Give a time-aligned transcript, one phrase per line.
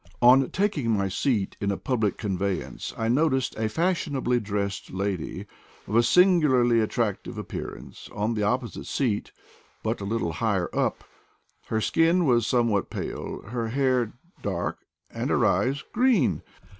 [0.19, 5.45] On taking my seat in a public conveyance I noticed a fashion ably dressed lady,
[5.85, 9.31] of a singularly attractive ap pearance, on the opposite seat,
[9.83, 11.03] but a little higher up.
[11.67, 14.79] Her skin was somewhat pale, her hair dark,
[15.11, 16.41] and her eyes green!